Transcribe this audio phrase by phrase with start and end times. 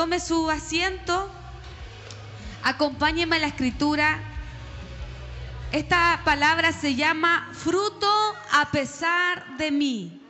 [0.00, 1.30] Tome su asiento.
[2.62, 4.18] Acompáñeme a la escritura.
[5.72, 8.10] Esta palabra se llama fruto
[8.50, 10.22] a pesar de mí.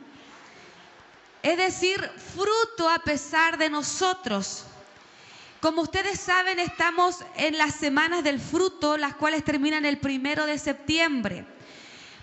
[1.41, 2.01] Es decir,
[2.33, 4.65] fruto a pesar de nosotros.
[5.61, 10.59] Como ustedes saben, estamos en las semanas del fruto, las cuales terminan el primero de
[10.59, 11.45] septiembre.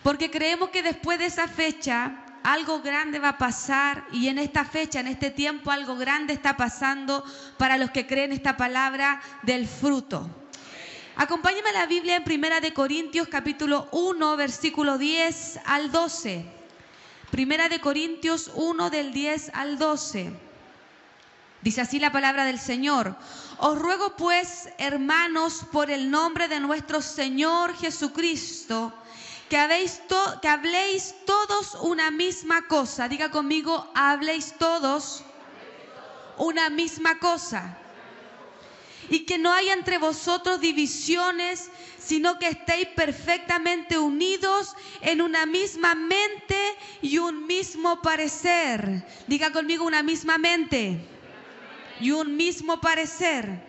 [0.02, 4.64] Porque creemos que después de esa fecha algo grande va a pasar y en esta
[4.64, 7.22] fecha, en este tiempo, algo grande está pasando
[7.58, 10.30] para los que creen esta palabra del fruto.
[11.16, 16.46] Acompáñame a la Biblia en Primera de Corintios capítulo 1, versículo 10 al 12.
[17.30, 20.32] Primera de Corintios 1 del 10 al 12.
[21.60, 23.14] Dice así la palabra del Señor.
[23.58, 28.94] Os ruego pues, hermanos, por el nombre de nuestro Señor Jesucristo,
[29.48, 30.00] que, habéis
[30.42, 33.08] que habléis todos una misma cosa.
[33.08, 35.22] Diga conmigo, habléis todos
[36.36, 37.76] una misma cosa.
[39.10, 45.94] Y que no haya entre vosotros divisiones, sino que estéis perfectamente unidos en una misma
[45.94, 49.04] mente y un mismo parecer.
[49.26, 51.00] Diga conmigo una misma mente
[52.00, 53.67] y un mismo parecer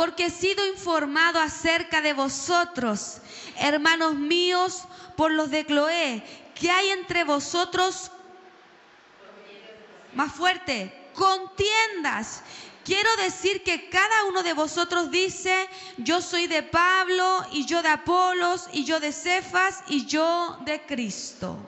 [0.00, 3.18] porque he sido informado acerca de vosotros,
[3.58, 4.84] hermanos míos,
[5.14, 8.10] por los de Cloé, que hay entre vosotros,
[10.14, 12.42] más fuerte, contiendas.
[12.82, 17.90] Quiero decir que cada uno de vosotros dice, yo soy de Pablo y yo de
[17.90, 21.58] Apolos y yo de Cefas y yo de Cristo.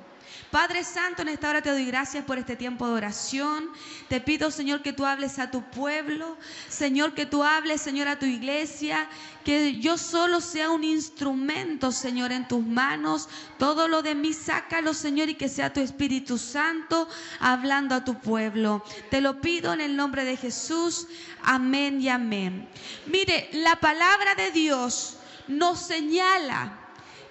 [0.52, 3.70] Padre Santo, en esta hora te doy gracias por este tiempo de oración.
[4.08, 6.36] Te pido, Señor, que tú hables a tu pueblo.
[6.68, 9.08] Señor, que tú hables, Señor, a tu iglesia.
[9.46, 13.30] Que yo solo sea un instrumento, Señor, en tus manos.
[13.58, 17.08] Todo lo de mí, sácalo, Señor, y que sea tu Espíritu Santo
[17.40, 18.84] hablando a tu pueblo.
[19.10, 21.06] Te lo pido en el nombre de Jesús.
[21.42, 22.68] Amén y amén.
[23.06, 25.16] Mire, la palabra de Dios
[25.48, 26.78] nos señala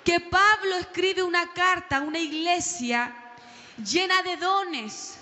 [0.03, 3.15] que Pablo escribe una carta a una iglesia
[3.83, 5.17] llena de dones,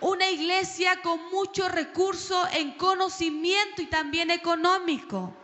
[0.00, 5.34] una iglesia con mucho recurso en conocimiento y también económico.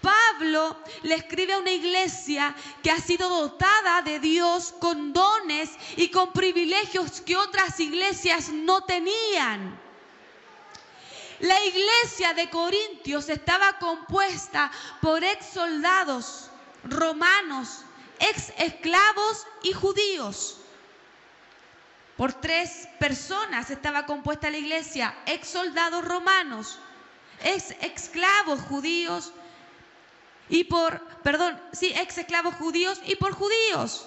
[0.00, 6.08] Pablo le escribe a una iglesia que ha sido dotada de Dios con dones y
[6.08, 9.78] con privilegios que otras iglesias no tenían.
[11.40, 14.70] La iglesia de Corintios estaba compuesta
[15.00, 16.50] por ex soldados
[16.84, 17.84] romanos
[18.20, 20.59] ex esclavos y judíos.
[22.20, 26.78] Por tres personas estaba compuesta la iglesia, ex soldados romanos,
[27.42, 29.32] ex esclavos judíos
[30.50, 34.06] y por, perdón, sí, ex esclavos judíos y por judíos.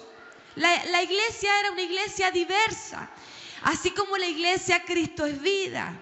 [0.54, 3.10] La, la iglesia era una iglesia diversa,
[3.64, 5.92] así como la iglesia Cristo es vida.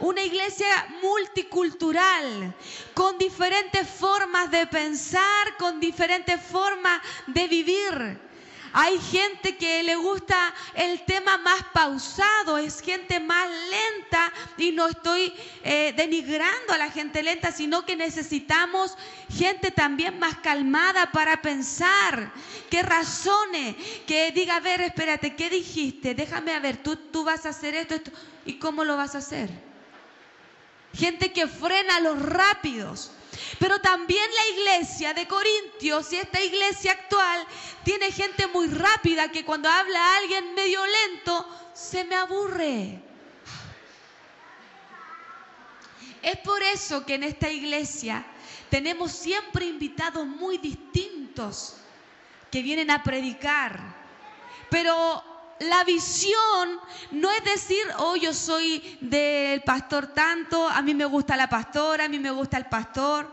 [0.00, 0.66] Una iglesia
[1.04, 2.52] multicultural,
[2.94, 8.33] con diferentes formas de pensar, con diferentes formas de vivir.
[8.74, 14.88] Hay gente que le gusta el tema más pausado, es gente más lenta y no
[14.88, 18.98] estoy eh, denigrando a la gente lenta, sino que necesitamos
[19.30, 22.32] gente también más calmada para pensar,
[22.68, 23.76] que razone,
[24.06, 26.14] que diga, a ver, espérate, ¿qué dijiste?
[26.14, 28.10] Déjame a ver, tú, tú vas a hacer esto, esto,
[28.44, 29.50] ¿y cómo lo vas a hacer?
[30.94, 33.10] gente que frena a los rápidos.
[33.58, 37.46] Pero también la iglesia de Corintios y esta iglesia actual
[37.84, 43.00] tiene gente muy rápida que cuando habla alguien medio lento se me aburre.
[46.22, 48.24] Es por eso que en esta iglesia
[48.70, 51.76] tenemos siempre invitados muy distintos
[52.50, 53.94] que vienen a predicar.
[54.70, 56.80] Pero la visión
[57.12, 62.04] no es decir, oh, yo soy del pastor tanto, a mí me gusta la pastora,
[62.04, 63.28] a mí me gusta el pastor,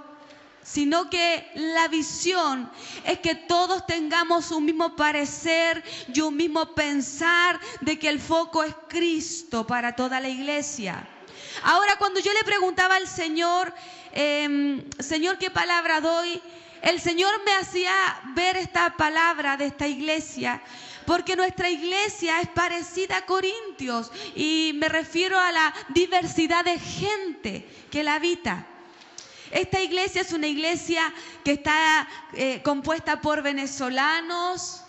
[0.63, 2.71] sino que la visión
[3.03, 5.83] es que todos tengamos un mismo parecer
[6.13, 11.07] y un mismo pensar de que el foco es Cristo para toda la iglesia.
[11.63, 13.73] Ahora, cuando yo le preguntaba al Señor,
[14.13, 16.41] em, Señor, ¿qué palabra doy?
[16.81, 17.93] El Señor me hacía
[18.33, 20.61] ver esta palabra de esta iglesia
[21.05, 27.67] porque nuestra iglesia es parecida a Corintios y me refiero a la diversidad de gente
[27.89, 28.67] que la habita.
[29.51, 31.13] Esta iglesia es una iglesia
[31.43, 34.83] que está eh, compuesta por venezolanos,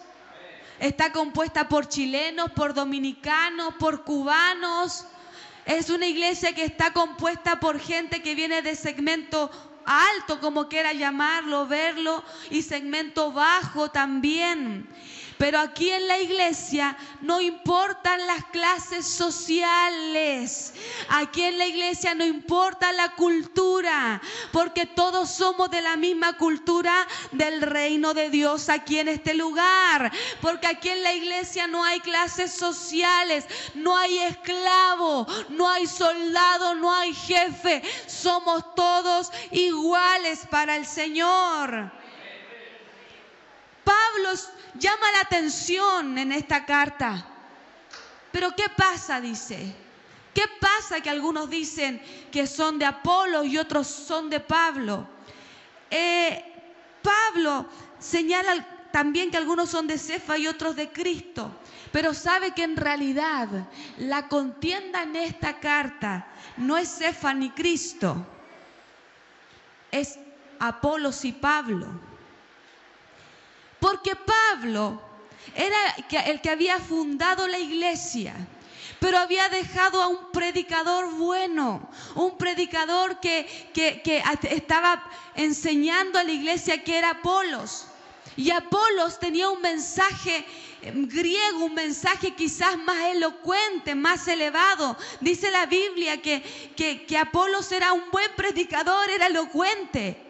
[0.79, 5.07] está compuesta por chilenos, por dominicanos, por cubanos.
[5.65, 9.51] Es una iglesia que está compuesta por gente que viene de segmento
[9.85, 14.89] alto, como quiera llamarlo, verlo, y segmento bajo también.
[15.43, 20.73] Pero aquí en la iglesia no importan las clases sociales.
[21.09, 24.23] Aquí en la iglesia no importa la cultura,
[24.53, 30.13] porque todos somos de la misma cultura del reino de Dios aquí en este lugar.
[30.41, 36.77] Porque aquí en la iglesia no hay clases sociales, no hay esclavo, no hay soldado,
[36.77, 37.83] no hay jefe.
[38.07, 42.01] Somos todos iguales para el Señor.
[44.13, 44.39] Pablo
[44.75, 47.27] llama la atención en esta carta.
[48.31, 49.21] Pero ¿qué pasa?
[49.21, 49.75] Dice.
[50.35, 52.01] ¿Qué pasa que algunos dicen
[52.31, 55.07] que son de Apolo y otros son de Pablo?
[55.91, 56.43] Eh,
[57.03, 57.67] Pablo
[57.99, 61.51] señala también que algunos son de Cefa y otros de Cristo,
[61.93, 63.49] pero sabe que en realidad
[63.99, 66.27] la contienda en esta carta
[66.57, 68.17] no es Cefa ni Cristo,
[69.91, 70.19] es
[70.59, 72.12] Apolos y Pablo.
[73.83, 75.03] Porque Pablo
[75.57, 75.77] era
[76.27, 78.33] el que había fundado la iglesia,
[79.01, 83.45] pero había dejado a un predicador bueno, un predicador que,
[83.75, 85.03] que, estaba
[85.35, 87.89] enseñando a la iglesia que era Apolos.
[88.37, 90.47] Y Apolos tenía un mensaje
[90.83, 94.97] em, griego, un mensaje quizás más elocuente, más elevado.
[95.21, 96.41] Dice la Biblia que,
[96.77, 100.22] que, que Apolos era un buen predicador, era elocuente.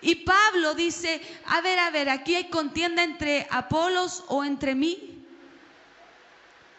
[0.00, 5.24] Y Pablo dice, a ver, a ver, aquí hay contienda entre Apolos o entre mí.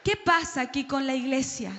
[0.03, 1.71] ¿Qué pasa aquí con la iglesia?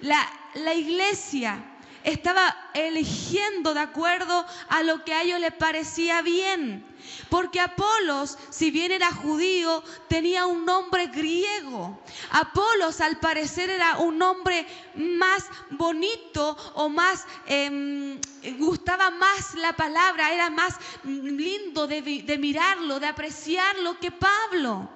[0.00, 1.69] La, la iglesia
[2.04, 6.86] estaba eligiendo de acuerdo a lo que a ellos les parecía bien.
[7.28, 12.00] Porque Apolos, si bien era judío, tenía un nombre griego.
[12.30, 14.66] Apolos al parecer era un nombre
[14.96, 18.20] más bonito o más, em,
[18.58, 20.74] gustaba más la palabra, era más
[21.04, 24.88] lindo de, de mirarlo, de apreciarlo que Pablo.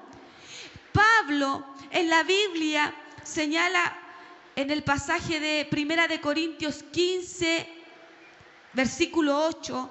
[0.93, 4.04] Pablo en la Biblia señala
[4.57, 7.69] en el pasaje de Primera de Corintios 15,
[8.73, 9.91] versículo 8,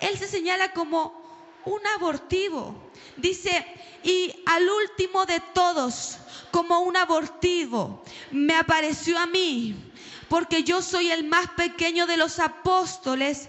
[0.00, 1.22] él se señala como
[1.64, 2.90] un abortivo.
[3.16, 3.64] Dice,
[4.02, 6.18] y al último de todos,
[6.50, 9.74] como un abortivo, me apareció a mí,
[10.28, 13.48] porque yo soy el más pequeño de los apóstoles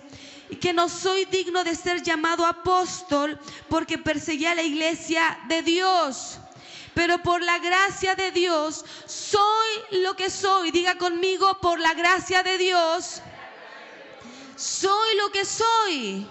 [0.49, 3.39] y que no soy digno de ser llamado apóstol
[3.69, 6.39] porque perseguí a la iglesia de Dios.
[6.93, 10.71] Pero por la gracia de Dios soy lo que soy.
[10.71, 13.21] Diga conmigo, por la gracia de Dios
[14.55, 16.27] soy lo que soy.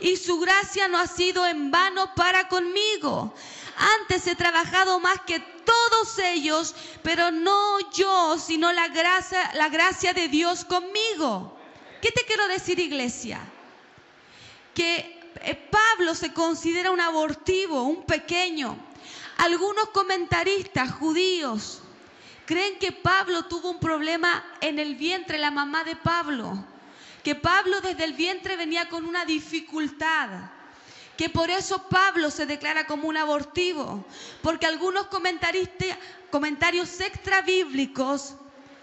[0.00, 3.34] Y su gracia no ha sido en vano para conmigo.
[4.00, 10.12] Antes he trabajado más que todos ellos, pero no yo, sino la gracia, la gracia
[10.12, 11.56] de Dios conmigo.
[12.00, 13.40] ¿Qué te quiero decir, iglesia?
[14.74, 18.76] Que eh, Pablo se considera un abortivo, un pequeño.
[19.36, 21.82] Algunos comentaristas judíos
[22.46, 26.64] creen que Pablo tuvo un problema en el vientre, la mamá de Pablo,
[27.22, 30.28] que Pablo desde el vientre venía con una dificultad,
[31.16, 34.04] que por eso Pablo se declara como un abortivo,
[34.42, 38.34] porque algunos comentarios extra bíblicos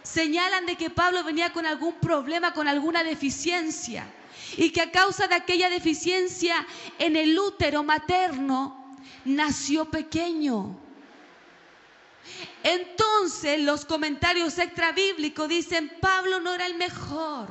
[0.03, 4.11] señalan de que Pablo venía con algún problema, con alguna deficiencia,
[4.57, 6.65] y que a causa de aquella deficiencia
[6.97, 8.80] en el útero materno,
[9.25, 10.77] nació pequeño.
[12.63, 17.49] Entonces los comentarios extra bíblicos dicen, Pablo no era el mejor,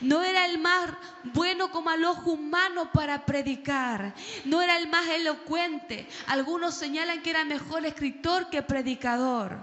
[0.00, 0.90] no era el más
[1.32, 4.14] bueno como al ojo humano para predicar,
[4.44, 6.08] no era el más elocuente.
[6.26, 9.58] Algunos señalan que era mejor escritor que predicador.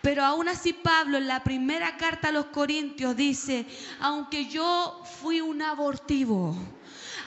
[0.00, 3.64] Pero aún así Pablo en la primera carta a los Corintios dice,
[4.00, 6.56] aunque yo fui un abortivo,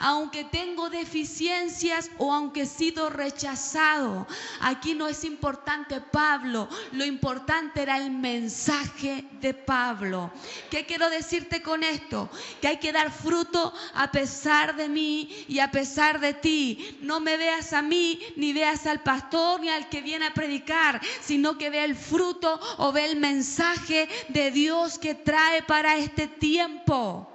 [0.00, 4.26] aunque tengo deficiencias o aunque he sido rechazado.
[4.60, 10.30] Aquí no es importante Pablo, lo importante era el mensaje de Pablo.
[10.70, 12.28] ¿Qué quiero decirte con esto?
[12.60, 16.98] Que hay que dar fruto a pesar de mí y a pesar de ti.
[17.02, 21.00] No me veas a mí, ni veas al pastor, ni al que viene a predicar,
[21.20, 26.26] sino que vea el fruto o ve el mensaje de Dios que trae para este
[26.26, 27.28] tiempo.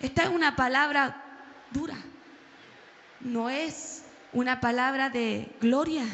[0.00, 1.22] Esta es una palabra
[1.70, 1.96] dura,
[3.20, 6.04] no es una palabra de gloria,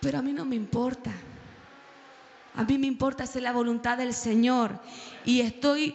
[0.00, 1.10] pero a mí no me importa.
[2.54, 4.80] A mí me importa hacer la voluntad del Señor.
[5.24, 5.94] Y estoy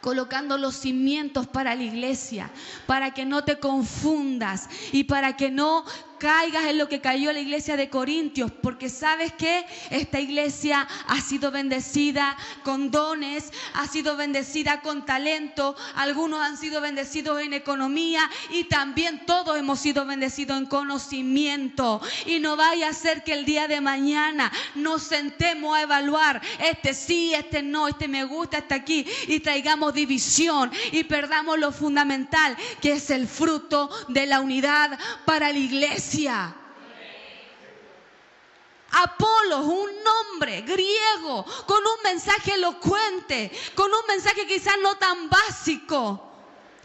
[0.00, 2.50] colocando los cimientos para la iglesia,
[2.86, 5.84] para que no te confundas y para que no
[6.22, 11.20] caigas en lo que cayó la iglesia de Corintios, porque sabes que esta iglesia ha
[11.20, 18.30] sido bendecida con dones, ha sido bendecida con talento, algunos han sido bendecidos en economía
[18.50, 22.00] y también todos hemos sido bendecidos en conocimiento.
[22.24, 26.94] Y no vaya a ser que el día de mañana nos sentemos a evaluar, este
[26.94, 32.56] sí, este no, este me gusta, este aquí, y traigamos división y perdamos lo fundamental,
[32.80, 36.11] que es el fruto de la unidad para la iglesia.
[38.90, 46.31] Apolos, un nombre griego, con un mensaje elocuente, con un mensaje quizás no tan básico.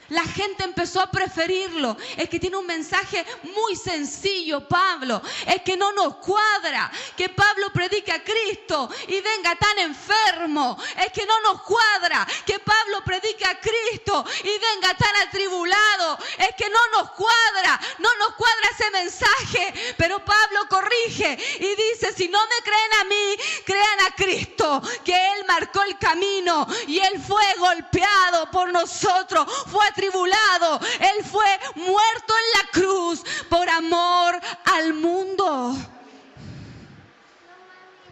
[0.09, 1.97] La gente empezó a preferirlo.
[2.15, 5.21] Es que tiene un mensaje muy sencillo, Pablo.
[5.45, 10.77] Es que no nos cuadra que Pablo predique a Cristo y venga tan enfermo.
[10.97, 16.17] Es que no nos cuadra que Pablo predique a Cristo y venga tan atribulado.
[16.37, 19.95] Es que no nos cuadra, no nos cuadra ese mensaje.
[19.97, 25.13] Pero Pablo corrige y dice, si no me creen a mí, crean a Cristo, que
[25.13, 29.47] Él marcó el camino y Él fue golpeado por nosotros.
[29.69, 35.75] Fue tribulado, Él fue muerto en la cruz por amor al mundo.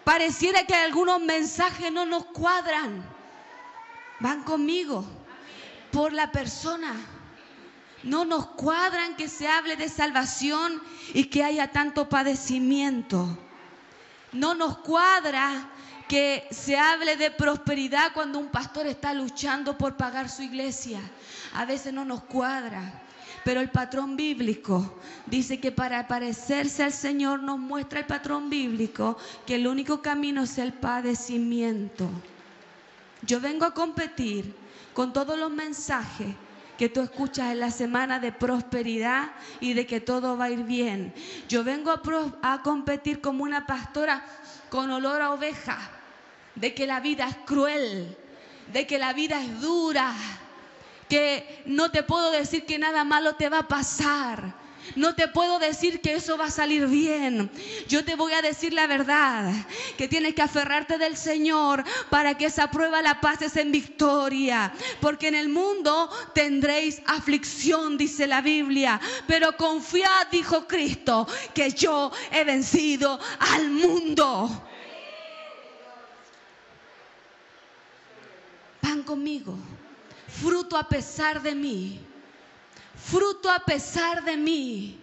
[0.03, 3.03] Pareciera que algunos mensajes no nos cuadran.
[4.19, 5.05] Van conmigo
[5.91, 6.93] por la persona.
[8.03, 10.81] No nos cuadran que se hable de salvación
[11.13, 13.37] y que haya tanto padecimiento.
[14.31, 15.69] No nos cuadra
[16.07, 21.01] que se hable de prosperidad cuando un pastor está luchando por pagar su iglesia.
[21.55, 23.01] A veces no nos cuadra.
[23.43, 29.17] Pero el patrón bíblico dice que para parecerse al Señor nos muestra el patrón bíblico
[29.45, 32.09] que el único camino es el padecimiento.
[33.21, 34.55] Yo vengo a competir
[34.93, 36.27] con todos los mensajes
[36.77, 40.63] que tú escuchas en la semana de prosperidad y de que todo va a ir
[40.63, 41.13] bien.
[41.47, 42.01] Yo vengo a,
[42.41, 44.25] a competir como una pastora
[44.69, 45.77] con olor a oveja,
[46.55, 48.17] de que la vida es cruel,
[48.73, 50.13] de que la vida es dura,
[51.09, 54.65] que no te puedo decir que nada malo te va a pasar.
[54.95, 57.49] No te puedo decir que eso va a salir bien.
[57.87, 59.51] Yo te voy a decir la verdad,
[59.97, 64.71] que tienes que aferrarte del Señor para que esa prueba la pases en victoria.
[65.01, 68.99] Porque en el mundo tendréis aflicción, dice la Biblia.
[69.27, 74.49] Pero confiad, dijo Cristo, que yo he vencido al mundo.
[78.81, 79.57] Van conmigo.
[80.41, 81.99] Fruto a pesar de mí.
[82.95, 84.99] Fruto a pesar de mí.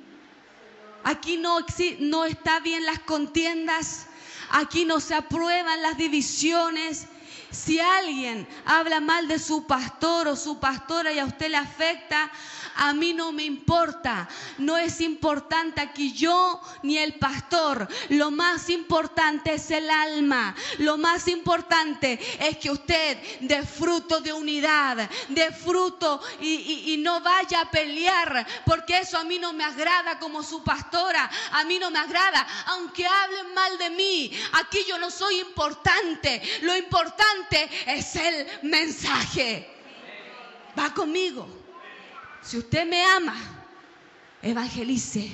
[1.05, 1.59] Aquí no,
[2.01, 4.07] no está bien las contiendas.
[4.51, 7.07] Aquí no se aprueban las divisiones.
[7.53, 12.31] Si alguien habla mal de su pastor o su pastora y a usted le afecta,
[12.77, 14.27] a mí no me importa.
[14.57, 17.87] No es importante aquí yo ni el pastor.
[18.09, 20.55] Lo más importante es el alma.
[20.79, 27.21] Lo más importante es que usted dé fruto de unidad, dé fruto y, y no
[27.21, 31.31] vaya a pelear, porque eso a mí no me agrada como su pastora.
[31.53, 34.33] A mí no me agrada, aunque hablen mal de mí.
[34.55, 36.41] Aquí yo no soy importante.
[36.63, 37.42] Lo importante
[37.87, 39.69] es el mensaje.
[40.79, 41.49] Va conmigo.
[42.43, 43.37] Si usted me ama,
[44.43, 45.31] evangelice,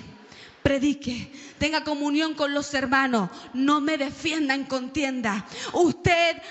[0.62, 5.47] predique, tenga comunión con los hermanos, no me defienda en contienda.
[5.73, 6.43] Usted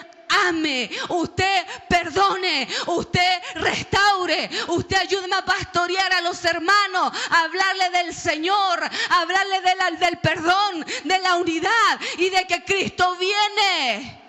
[0.48, 8.14] ame, usted perdone, usted restaure, usted ayúdeme a pastorear a los hermanos, a hablarle del
[8.14, 9.62] Señor, a hablarle
[10.00, 14.27] del perdón, de la unidad y de que Cristo viene.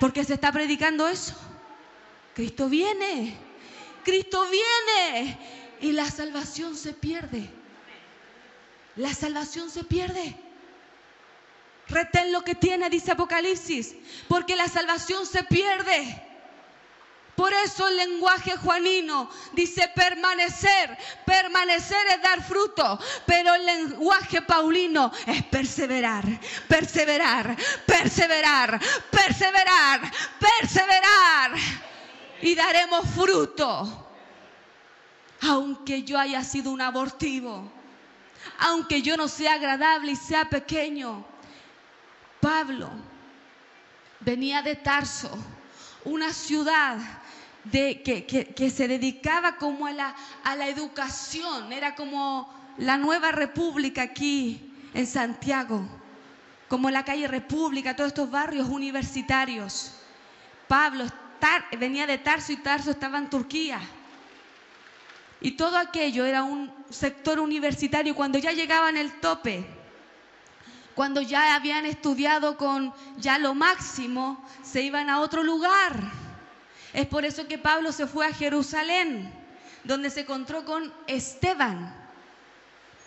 [0.00, 1.36] Porque se está predicando eso.
[2.34, 3.36] Cristo viene.
[4.02, 5.38] Cristo viene
[5.82, 7.48] y la salvación se pierde.
[8.96, 10.34] La salvación se pierde.
[11.88, 13.94] Retén lo que tiene, dice Apocalipsis,
[14.28, 16.29] porque la salvación se pierde.
[17.40, 20.94] Por eso el lenguaje juanino dice permanecer.
[21.24, 26.22] Permanecer es dar fruto, pero el lenguaje paulino es perseverar,
[26.68, 27.56] perseverar,
[27.86, 28.78] perseverar,
[29.10, 31.52] perseverar, perseverar
[32.42, 34.10] y daremos fruto.
[35.40, 37.72] Aunque yo haya sido un abortivo,
[38.58, 41.24] aunque yo no sea agradable y sea pequeño.
[42.38, 42.90] Pablo
[44.20, 45.30] venía de Tarso,
[46.04, 46.98] una ciudad
[47.64, 50.14] de, que, se dedicaba como a la,
[50.44, 55.86] a la educación, era como la nueva república aquí en Santiago,
[56.68, 59.92] como la calle República, todos estos barrios universitarios.
[60.68, 61.06] Pablo
[61.78, 63.80] venía de Tarso y Tarso estaba en Turquía.
[65.40, 68.14] Y todo aquello era un sector universitario.
[68.14, 69.64] Cuando ya llegaban el tope,
[70.94, 76.19] cuando ya habían estudiado con ya lo máximo, se iban a otro lugar.
[76.92, 79.32] Es por eso que Pablo se fue a Jerusalén,
[79.84, 81.94] donde se encontró con Esteban,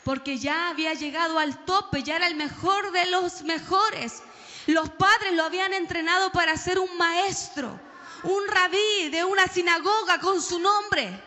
[0.04, 4.22] porque ya había llegado al tope, ya era el mejor de los mejores.
[4.68, 7.80] Los padres lo habían entrenado para ser un maestro,
[8.24, 11.22] un rabí de una sinagoga con su nombre.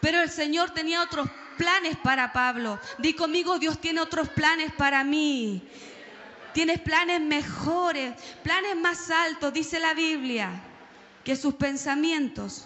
[0.00, 2.78] Pero el Señor tenía otros planes para Pablo.
[2.98, 5.68] Di conmigo, Dios tiene otros planes para mí.
[6.54, 10.50] Tienes planes mejores, planes más altos, dice la Biblia,
[11.28, 12.64] que sus pensamientos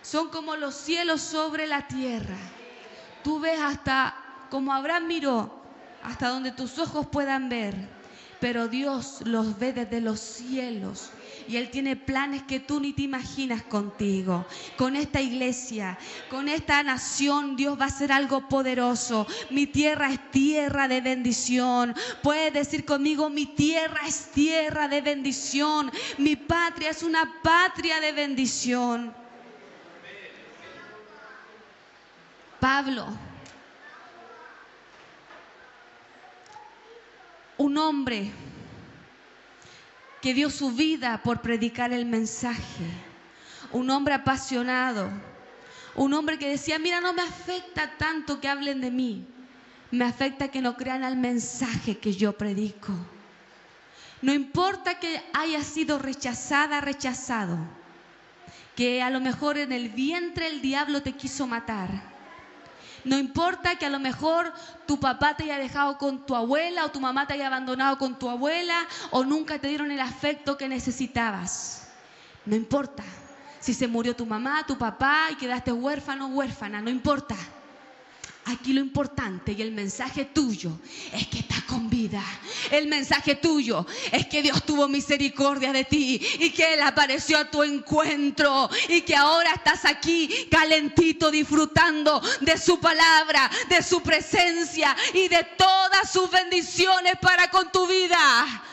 [0.00, 2.38] son como los cielos sobre la tierra.
[3.22, 4.16] Tú ves hasta
[4.48, 5.52] como Abraham miró,
[6.02, 7.76] hasta donde tus ojos puedan ver,
[8.42, 11.10] pero Dios los ve desde los cielos
[11.46, 14.44] y Él tiene planes que tú ni te imaginas contigo,
[14.76, 15.96] con esta iglesia,
[16.28, 17.54] con esta nación.
[17.54, 19.28] Dios va a hacer algo poderoso.
[19.50, 21.94] Mi tierra es tierra de bendición.
[22.20, 25.92] Puedes decir conmigo, mi tierra es tierra de bendición.
[26.18, 29.14] Mi patria es una patria de bendición.
[32.58, 33.06] Pablo,
[37.62, 38.28] un hombre
[40.20, 42.86] que dio su vida por predicar el mensaje.
[43.70, 45.10] Un hombre apasionado.
[45.94, 49.26] Un hombre que decía, mira, no me afecta tanto que hablen de mí.
[49.92, 52.92] Me afecta que no crean al mensaje que yo predico.
[54.22, 57.58] No importa que haya sido rechazada, rechazado.
[58.74, 62.11] Que a lo mejor en el vientre el diablo te quiso matar
[63.04, 64.52] no importa que a lo mejor
[64.86, 68.18] tu papá te haya dejado con tu abuela o tu mamá te haya abandonado con
[68.18, 68.76] tu abuela
[69.10, 71.88] o nunca te dieron el afecto que necesitabas.
[72.44, 73.02] No importa
[73.60, 77.36] si se murió tu mamá, tu papá y quedaste huérfano o huérfana, no importa.
[78.44, 80.72] Aquí lo importante y el mensaje tuyo
[81.12, 82.22] es que estás con vida.
[82.72, 87.48] El mensaje tuyo es que Dios tuvo misericordia de ti y que Él apareció a
[87.48, 94.96] tu encuentro y que ahora estás aquí calentito disfrutando de su palabra, de su presencia
[95.14, 98.64] y de todas sus bendiciones para con tu vida.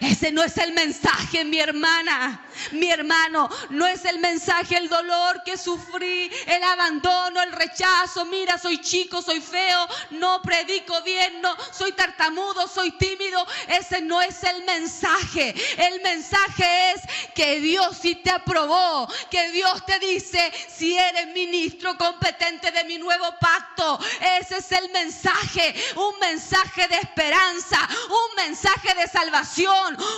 [0.00, 3.48] Ese no es el mensaje, mi hermana, mi hermano.
[3.70, 8.24] No es el mensaje, el dolor que sufrí, el abandono, el rechazo.
[8.26, 13.46] Mira, soy chico, soy feo, no predico bien, no, soy tartamudo, soy tímido.
[13.68, 15.54] Ese no es el mensaje.
[15.76, 17.02] El mensaje es
[17.34, 22.98] que Dios sí te aprobó, que Dios te dice si eres ministro competente de mi
[22.98, 23.98] nuevo pacto.
[24.40, 29.36] Ese es el mensaje, un mensaje de esperanza, un mensaje de salvación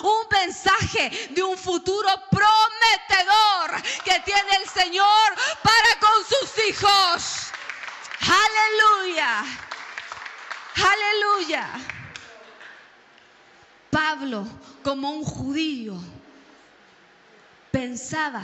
[0.03, 7.49] un mensaje de un futuro prometedor que tiene el Señor para con sus hijos.
[8.21, 9.45] Aleluya.
[10.75, 11.69] Aleluya.
[13.91, 14.47] Pablo,
[14.83, 15.99] como un judío,
[17.71, 18.43] pensaba,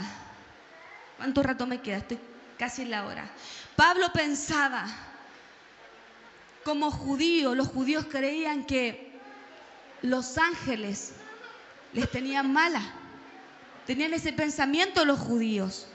[1.17, 1.97] ¿cuánto rato me queda?
[1.97, 2.19] Estoy
[2.57, 3.29] casi en la hora.
[3.75, 4.85] Pablo pensaba,
[6.63, 9.19] como judío, los judíos creían que
[10.01, 11.13] los ángeles
[11.93, 12.81] les tenían mala.
[13.85, 15.87] Tenían ese pensamiento los judíos.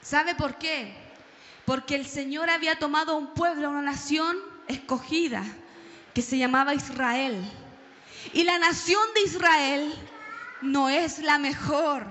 [0.00, 0.94] ¿Sabe por qué?
[1.64, 4.36] Porque el Señor había tomado un pueblo, una nación
[4.68, 5.42] escogida,
[6.14, 7.42] que se llamaba Israel.
[8.32, 9.94] Y la nación de Israel
[10.62, 12.06] no es la mejor.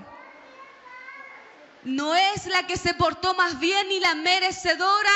[1.82, 5.12] No es la que se portó más bien ni la merecedora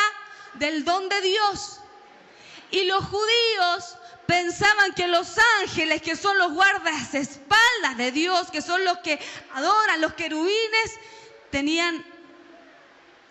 [0.54, 1.80] del don de Dios.
[2.70, 3.97] Y los judíos
[4.28, 9.18] pensaban que los ángeles, que son los guardas espaldas de Dios, que son los que
[9.54, 11.00] adoran, los querubines,
[11.50, 12.04] tenían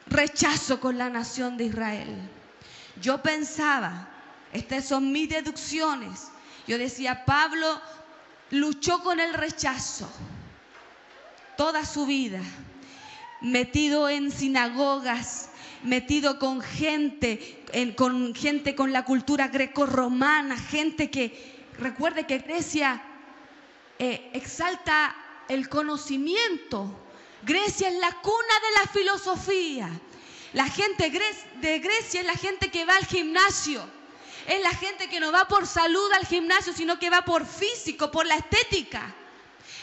[0.07, 2.17] rechazo con la nación de Israel.
[2.99, 4.09] Yo pensaba,
[4.51, 6.29] estas son mis deducciones,
[6.65, 7.79] yo decía, Pablo
[8.49, 10.09] luchó con el rechazo
[11.57, 12.41] toda su vida,
[13.41, 15.51] metido en sinagogas,
[15.83, 17.63] metido con gente,
[17.95, 23.01] con gente con la cultura greco-romana, gente que recuerde que Grecia
[23.99, 25.15] eh, exalta
[25.47, 26.89] el conocimiento.
[27.43, 29.89] Grecia es la cuna de la filosofía.
[30.53, 31.11] La gente
[31.61, 33.81] de Grecia es la gente que va al gimnasio.
[34.47, 38.09] Es la gente que no va por salud al gimnasio, sino que va por físico,
[38.09, 39.13] por la estética.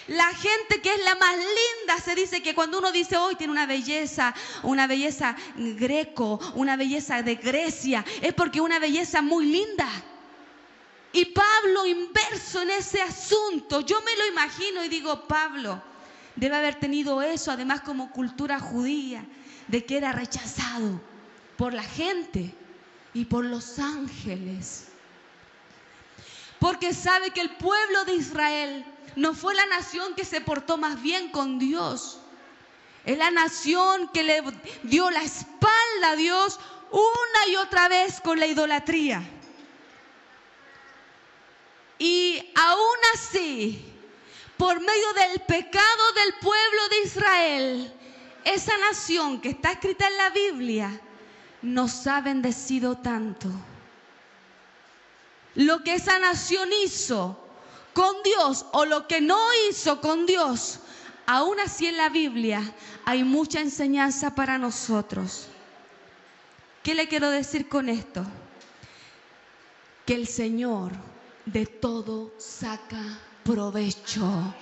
[0.09, 3.53] La gente que es la más linda se dice que cuando uno dice hoy tiene
[3.53, 9.89] una belleza, una belleza greco, una belleza de Grecia, es porque una belleza muy linda.
[11.13, 15.83] Y Pablo inverso en ese asunto, yo me lo imagino y digo, Pablo
[16.37, 19.25] debe haber tenido eso, además como cultura judía,
[19.69, 21.01] de que era rechazado.
[21.57, 22.53] por la gente
[23.15, 24.89] y por los ángeles.
[26.59, 28.85] Porque sabe que el pueblo de Israel
[29.17, 32.21] no fue la nación que se portó más bien con Dios.
[33.05, 34.43] Es la nación que le
[34.83, 36.59] dio la espalda a Dios
[36.91, 39.23] una y otra vez con la idolatría.
[41.99, 43.85] Y aún así,
[44.57, 47.95] por medio del pecado del pueblo de Israel,
[48.45, 51.01] esa nación que está escrita en la Biblia
[51.63, 53.49] nos ha bendecido tanto.
[55.55, 57.44] Lo que esa nación hizo
[57.95, 60.81] con Dios o lo que no hizo con Dios,
[61.27, 65.47] aún así en la Biblia hay mucha enseñanza para nosotros.
[66.83, 68.27] ¿Qué le quiero decir con esto?
[70.05, 70.93] Que el Señor
[71.47, 74.55] de todo saca provecho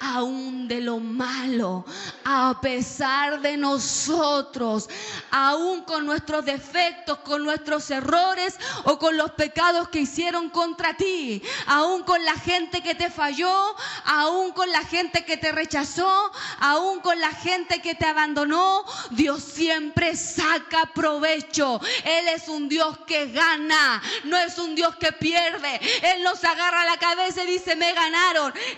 [0.00, 1.84] aún de lo malo,
[2.24, 4.88] a pesar de nosotros,
[5.30, 11.42] aún con nuestros defectos, con nuestros errores o con los pecados que hicieron contra ti,
[11.66, 17.00] aún con la gente que te falló, aún con la gente que te rechazó, aún
[17.00, 21.80] con la gente que te abandonó, Dios siempre saca provecho.
[22.04, 25.80] Él es un Dios que gana, no es un Dios que pierde.
[26.02, 27.92] Él nos agarra la cabeza y dice, me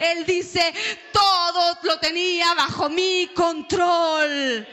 [0.00, 0.74] él dice,
[1.12, 4.66] todo lo tenía bajo mi control.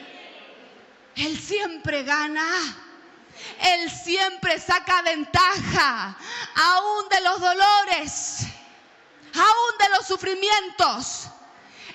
[1.16, 2.82] Él siempre gana.
[3.60, 6.18] Él siempre saca ventaja,
[6.56, 8.42] aún de los dolores,
[9.34, 11.28] aún de los sufrimientos.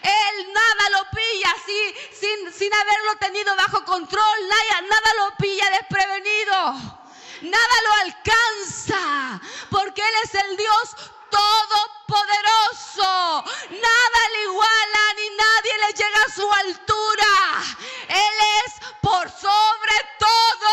[0.03, 5.71] Él nada lo pilla así, sin, sin haberlo tenido bajo control, nada, nada lo pilla
[5.71, 7.01] desprevenido
[7.43, 9.41] nada lo alcanza,
[9.71, 10.97] porque Él es el Dios
[11.31, 13.11] todopoderoso.
[13.71, 17.33] Nada le iguala ni nadie le llega a su altura.
[18.09, 20.73] Él es por sobre todo.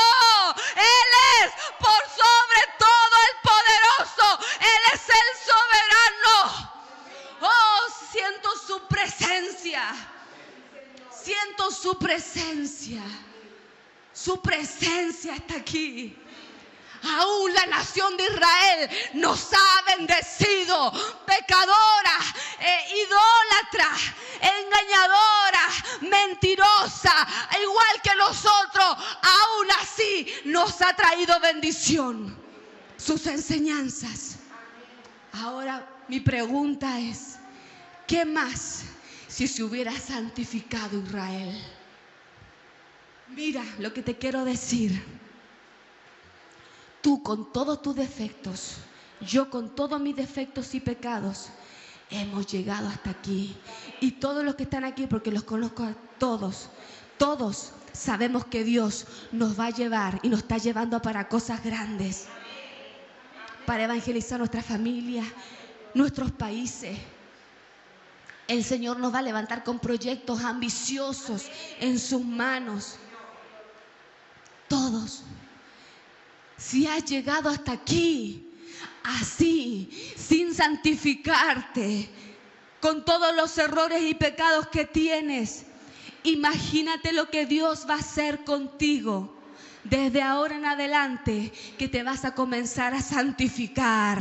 [0.75, 1.09] Él
[1.41, 4.27] es por sobre todo el poderoso.
[4.59, 6.35] Él es el soberano.
[7.41, 7.79] Oh,
[8.11, 9.83] siento su presencia.
[11.11, 13.03] Siento su presencia.
[14.13, 16.17] Su presencia está aquí.
[17.03, 20.91] Aún la nación de Israel nos ha bendecido.
[21.25, 22.17] Pecadora,
[22.59, 23.89] eh, idólatra,
[24.41, 25.61] engañadora,
[26.01, 27.27] mentirosa,
[27.61, 28.85] igual que nosotros,
[29.21, 32.37] aún así nos ha traído bendición.
[32.97, 34.37] Sus enseñanzas.
[35.33, 37.37] Ahora mi pregunta es,
[38.07, 38.83] ¿qué más
[39.27, 41.63] si se hubiera santificado Israel?
[43.27, 45.16] Mira lo que te quiero decir
[47.01, 48.77] tú con todos tus defectos,
[49.21, 51.49] yo con todos mis defectos y pecados,
[52.09, 53.55] hemos llegado hasta aquí.
[53.99, 56.69] Y todos los que están aquí, porque los conozco a todos,
[57.17, 62.27] todos sabemos que Dios nos va a llevar y nos está llevando para cosas grandes,
[63.65, 65.23] para evangelizar nuestra familia,
[65.93, 66.97] nuestros países.
[68.47, 71.49] El Señor nos va a levantar con proyectos ambiciosos
[71.81, 72.97] en sus manos.
[74.69, 75.23] Todos
[76.67, 78.51] si has llegado hasta aquí,
[79.03, 82.09] así, sin santificarte,
[82.81, 85.65] con todos los errores y pecados que tienes,
[86.23, 89.36] imagínate lo que Dios va a hacer contigo
[89.89, 94.19] desde ahora en adelante que te vas a comenzar a santificar.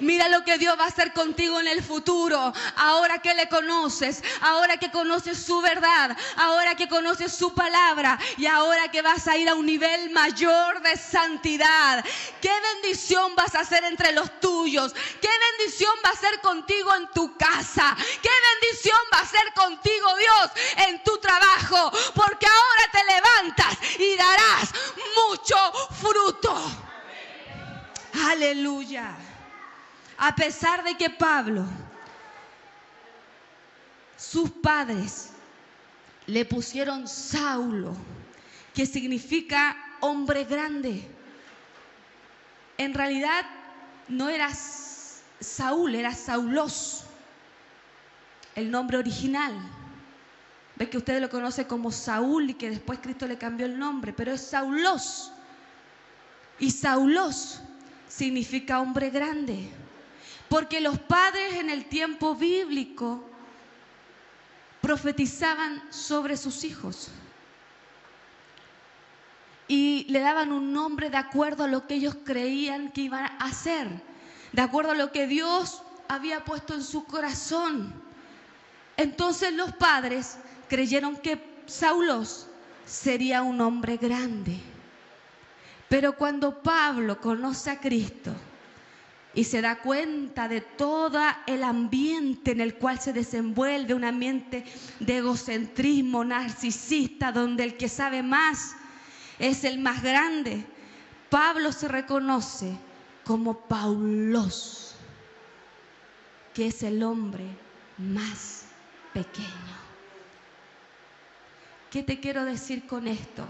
[0.00, 4.22] Mira lo que Dios va a hacer contigo en el futuro, ahora que le conoces,
[4.40, 9.36] ahora que conoces su verdad, ahora que conoces su palabra y ahora que vas a
[9.36, 12.04] ir a un nivel mayor de santidad.
[12.40, 14.94] ¿Qué bendición vas a hacer entre los tuyos?
[15.20, 17.96] ¿Qué bendición va a ser contigo en tu casa?
[17.96, 21.92] ¿Qué bendición va a ser contigo Dios en tu trabajo?
[22.14, 24.72] Porque ahora te levantas y darás
[25.16, 25.56] mucho
[25.90, 26.54] fruto.
[28.28, 29.14] Aleluya.
[30.18, 31.64] A pesar de que Pablo,
[34.16, 35.30] sus padres
[36.26, 37.94] le pusieron Saulo,
[38.74, 41.08] que significa hombre grande.
[42.78, 43.44] En realidad
[44.08, 44.50] no era
[45.40, 47.04] Saúl, era Saulos,
[48.54, 49.54] el nombre original.
[50.76, 54.12] Ve que usted lo conoce como Saúl y que después Cristo le cambió el nombre,
[54.12, 55.32] pero es Saulos.
[56.58, 57.60] Y Saulos
[58.08, 59.70] significa hombre grande.
[60.48, 63.24] Porque los padres en el tiempo bíblico
[64.80, 67.08] profetizaban sobre sus hijos.
[69.66, 73.46] Y le daban un nombre de acuerdo a lo que ellos creían que iban a
[73.46, 73.88] hacer,
[74.52, 77.92] de acuerdo a lo que Dios había puesto en su corazón.
[78.96, 82.48] Entonces los padres creyeron que Saulos
[82.84, 84.60] sería un hombre grande.
[85.88, 88.32] Pero cuando Pablo conoce a Cristo
[89.34, 94.64] y se da cuenta de todo el ambiente en el cual se desenvuelve, un ambiente
[94.98, 98.74] de egocentrismo narcisista, donde el que sabe más
[99.38, 100.64] es el más grande,
[101.28, 102.76] Pablo se reconoce
[103.24, 104.94] como Paulos,
[106.54, 107.44] que es el hombre
[107.98, 108.64] más
[109.12, 109.85] pequeño.
[111.96, 113.42] ¿Qué te quiero decir con esto?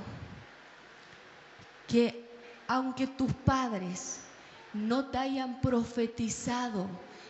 [1.88, 2.30] Que
[2.68, 4.20] aunque tus padres
[4.72, 6.86] no te hayan profetizado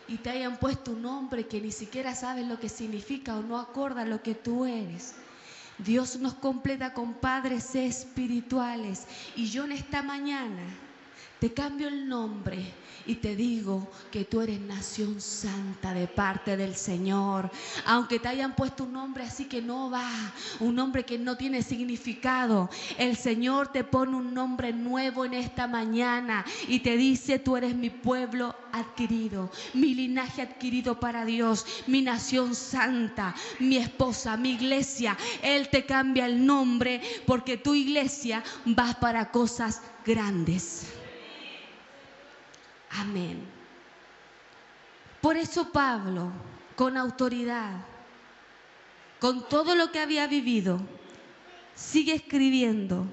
[0.07, 3.57] y te hayan puesto un nombre que ni siquiera sabes lo que significa o no
[3.57, 5.15] acorda lo que tú eres,
[5.79, 9.07] Dios nos completa con padres espirituales.
[9.35, 10.61] Y yo en esta mañana
[11.39, 12.73] te cambio el nombre
[13.07, 17.49] y te digo que tú eres nación santa de parte del Señor.
[17.85, 20.09] Aunque te hayan puesto un nombre así que no va,
[20.59, 25.67] un nombre que no tiene significado, el Señor te pone un nombre nuevo en esta
[25.67, 32.01] mañana y te dice, tú eres mi pueblo adquirido, mi linaje adquirido para Dios, mi
[32.01, 35.17] nación santa, mi esposa, mi iglesia.
[35.41, 38.43] Él te cambia el nombre porque tu iglesia
[38.77, 40.96] va para cosas grandes.
[42.99, 43.45] Amén.
[45.21, 46.31] Por eso Pablo,
[46.75, 47.75] con autoridad,
[49.19, 50.79] con todo lo que había vivido,
[51.75, 53.05] sigue escribiendo.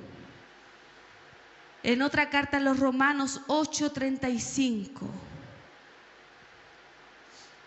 [1.82, 5.06] En otra carta a los Romanos 8:35.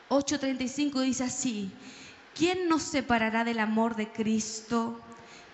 [0.09, 1.71] 8:35 dice así,
[2.33, 4.99] ¿quién nos separará del amor de Cristo?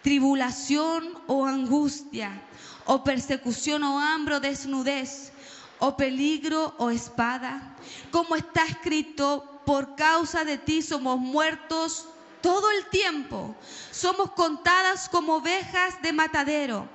[0.02, 2.42] Tribulación o angustia,
[2.86, 5.33] o persecución o hambre o desnudez
[5.80, 7.76] o peligro o espada.
[8.12, 12.08] Como está escrito, por causa de ti somos muertos
[12.42, 13.56] todo el tiempo.
[13.92, 16.88] Somos contadas como ovejas de matadero.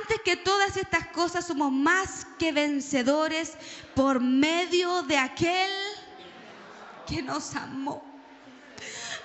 [0.00, 3.56] Antes que todas estas cosas somos más que vencedores
[3.94, 5.70] por medio de aquel
[7.06, 8.02] que nos amó.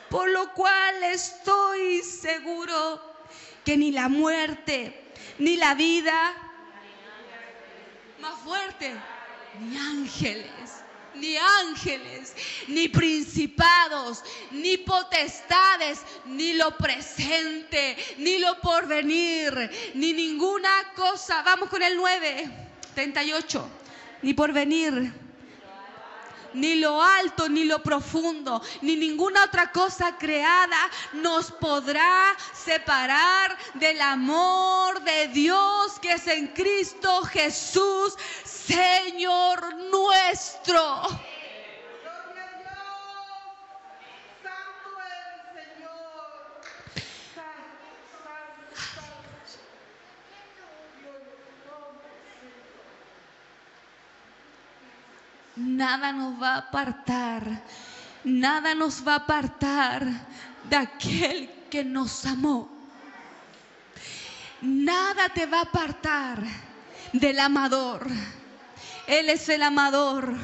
[0.10, 3.02] Por lo cual estoy seguro
[3.64, 6.36] que ni la muerte, ni la vida,
[8.22, 8.94] más fuerte.
[9.60, 10.84] Ni ángeles,
[11.16, 12.34] ni ángeles,
[12.68, 21.42] ni principados, ni potestades, ni lo presente, ni lo porvenir, ni ninguna cosa.
[21.44, 22.50] Vamos con el 9,
[22.96, 23.70] 38.
[24.22, 25.12] Ni porvenir
[26.54, 34.02] ni lo alto, ni lo profundo, ni ninguna otra cosa creada nos podrá separar del
[34.02, 41.31] amor de Dios que es en Cristo Jesús, Señor nuestro.
[55.82, 57.64] Nada nos va a apartar,
[58.24, 60.06] nada nos va a apartar
[60.70, 62.70] de aquel que nos amó.
[64.62, 66.38] Nada te va a apartar
[67.14, 68.06] del amador.
[69.08, 70.36] Él es el amador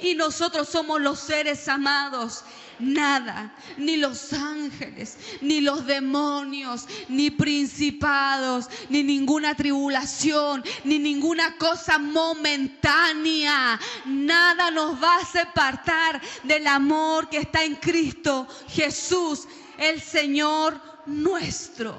[0.00, 2.44] y nosotros somos los seres amados
[2.78, 11.98] nada, ni los ángeles, ni los demonios, ni principados, ni ninguna tribulación, ni ninguna cosa
[11.98, 13.78] momentánea.
[14.06, 19.46] Nada nos va a separar del amor que está en Cristo Jesús,
[19.78, 21.94] el Señor nuestro.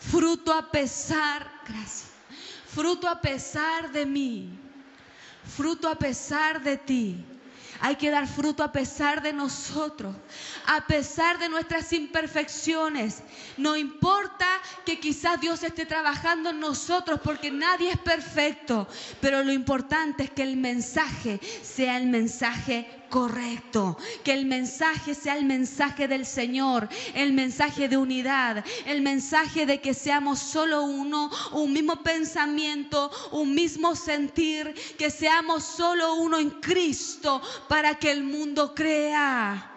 [0.00, 2.10] Fruto a pesar, gracias.
[2.74, 4.50] Fruto a pesar de mí.
[5.56, 7.24] Fruto a pesar de ti
[7.80, 10.14] hay que dar fruto a pesar de nosotros,
[10.66, 13.22] a pesar de nuestras imperfecciones.
[13.56, 14.46] No importa
[14.84, 18.88] que quizás Dios esté trabajando en nosotros porque nadie es perfecto,
[19.20, 25.36] pero lo importante es que el mensaje sea el mensaje correcto, que el mensaje sea
[25.36, 31.30] el mensaje del Señor, el mensaje de unidad, el mensaje de que seamos solo uno,
[31.52, 38.24] un mismo pensamiento, un mismo sentir, que seamos solo uno en Cristo para que el
[38.24, 39.70] mundo crea.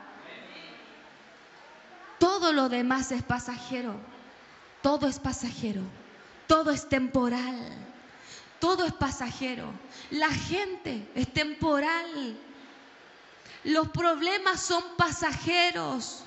[2.17, 3.93] Todo lo demás es pasajero,
[4.81, 5.83] todo es pasajero,
[6.47, 7.69] todo es temporal,
[8.59, 9.71] todo es pasajero.
[10.09, 12.46] La gente es temporal.
[13.63, 16.23] Los problemas son pasajeros.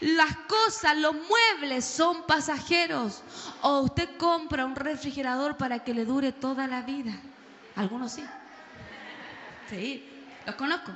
[0.00, 3.22] Las cosas, los muebles son pasajeros.
[3.62, 7.12] O usted compra un refrigerador para que le dure toda la vida.
[7.76, 8.24] Algunos sí.
[9.68, 10.92] Sí, los conozco.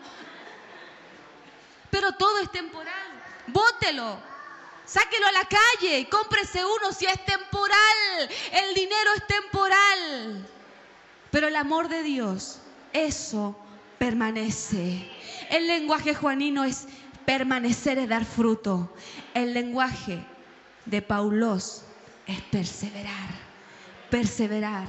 [1.91, 2.95] Pero todo es temporal.
[3.47, 4.19] Bótelo.
[4.87, 8.29] Sáquelo a la calle y cómprese uno si es temporal.
[8.53, 10.49] El dinero es temporal.
[11.31, 12.59] Pero el amor de Dios,
[12.93, 13.57] eso
[14.05, 15.09] permanece.
[15.49, 16.87] El lenguaje juanino es
[17.25, 18.93] permanecer es dar fruto.
[19.33, 20.23] El lenguaje
[20.85, 21.87] de Paulos
[22.27, 23.31] es perseverar,
[24.11, 24.89] perseverar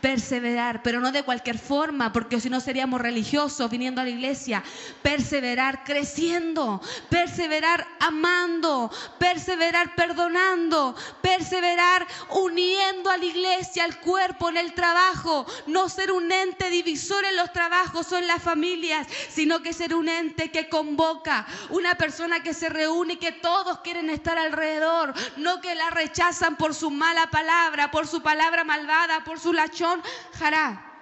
[0.00, 4.62] perseverar, pero no de cualquier forma, porque si no seríamos religiosos viniendo a la iglesia,
[5.02, 14.74] perseverar creciendo, perseverar amando, perseverar perdonando, perseverar uniendo a la iglesia, al cuerpo, en el
[14.74, 19.72] trabajo, no ser un ente divisor en los trabajos o en las familias, sino que
[19.72, 24.38] ser un ente que convoca, una persona que se reúne y que todos quieren estar
[24.38, 29.52] alrededor, no que la rechazan por su mala palabra, por su palabra malvada, por su
[29.52, 29.89] lachón
[30.38, 30.92] Jará,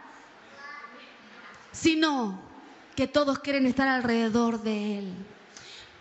[1.72, 2.40] sino
[2.96, 5.14] que todos quieren estar alrededor de Él.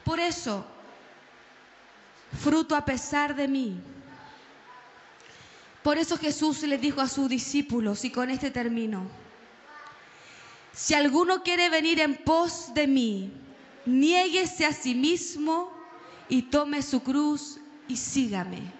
[0.04, 0.65] Por eso,
[2.41, 3.80] fruto a pesar de mí.
[5.84, 9.08] Por eso Jesús le dijo a sus discípulos, y con este término,
[10.73, 13.32] si alguno quiere venir en pos de mí,
[13.86, 15.71] niéguese a sí mismo
[16.30, 18.76] y tome su cruz y sígame.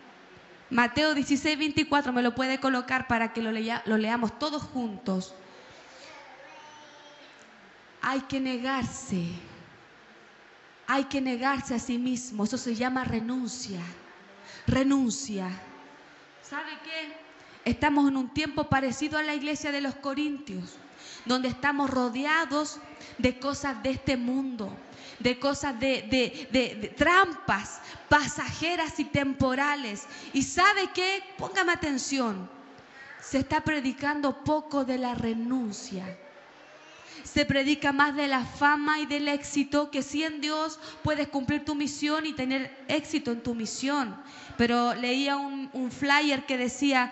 [0.70, 5.34] Mateo 16, 24 me lo puede colocar para que lo, lo leamos todos juntos.
[8.02, 9.28] Hay que negarse.
[10.88, 12.44] Hay que negarse a sí mismo.
[12.44, 13.80] Eso se llama renuncia.
[14.66, 15.50] Renuncia.
[16.42, 17.28] ¿Sabe qué?
[17.70, 20.78] Estamos en un tiempo parecido a la iglesia de los Corintios,
[21.26, 22.80] donde estamos rodeados
[23.18, 24.76] de cosas de este mundo
[25.20, 30.06] de cosas de, trampas pasajeras y temporales.
[30.34, 31.24] ¿Y sabe qué?
[31.38, 32.50] Póngame atención.
[33.22, 36.18] Se está predicando poco de la renuncia.
[37.24, 41.66] Se predica más de la fama y del éxito, que si en Dios puedes cumplir
[41.66, 44.16] tu misión y tener éxito en tu misión.
[44.56, 47.12] Pero leía un, un flyer que decía,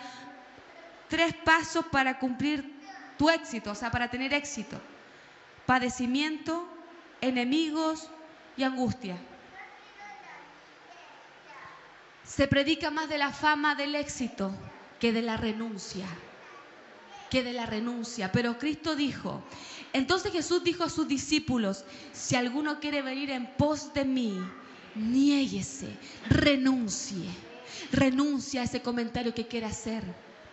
[1.10, 2.74] tres pasos para cumplir
[3.17, 4.80] tu éxito, o sea, para tener éxito.
[5.65, 6.67] Padecimiento,
[7.21, 8.10] enemigos
[8.58, 9.17] y angustia.
[12.23, 14.51] Se predica más de la fama del éxito
[14.99, 16.06] que de la renuncia,
[17.30, 18.32] que de la renuncia.
[18.32, 19.43] Pero Cristo dijo,
[19.93, 24.39] entonces Jesús dijo a sus discípulos, si alguno quiere venir en pos de mí,
[24.95, 25.89] niéguese,
[26.30, 27.30] renuncie,
[27.91, 30.04] renuncie a ese comentario que quiere hacer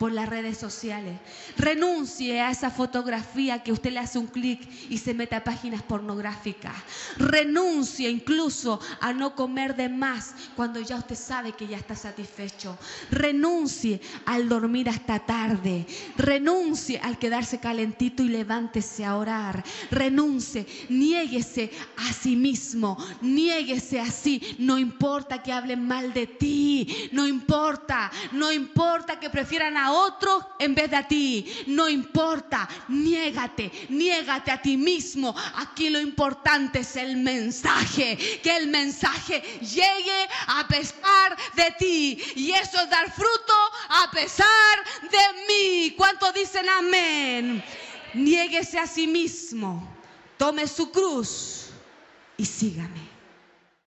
[0.02, 1.16] por las redes sociales.
[1.56, 4.60] Renuncie a esa fotografía que usted le hace un clic
[4.90, 6.74] y se mete a páginas pornográficas.
[7.18, 12.76] Renuncie incluso a no comer de más cuando ya usted sabe que ya está satisfecho.
[13.12, 15.86] Renuncie al dormir hasta tarde.
[16.16, 19.62] Renuncie al quedarse calentito y levántese a orar.
[19.92, 22.98] Renuncie, niéguese a sí mismo.
[23.20, 24.56] Niéguese así.
[24.58, 27.08] No importa que hablen mal de ti.
[27.12, 28.10] No importa.
[28.32, 31.64] No importa que prefieran otro en vez de a ti.
[31.66, 35.34] No importa, niégate, niégate a ti mismo.
[35.56, 42.18] Aquí lo importante es el mensaje, que el mensaje llegue a pesar de ti.
[42.36, 43.54] Y eso es dar fruto
[43.88, 45.94] a pesar de mí.
[45.96, 47.62] ¿Cuántos dicen amén?
[48.14, 49.88] Niéguese a sí mismo,
[50.36, 51.66] tome su cruz
[52.36, 53.01] y sígame.